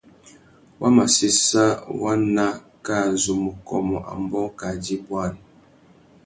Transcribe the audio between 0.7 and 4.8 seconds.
Wa mà séssa waná kā zu mù kômô ambōh kā